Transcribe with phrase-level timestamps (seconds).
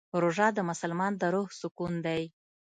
[0.21, 2.23] روژه د مسلمان د روح سکون دی.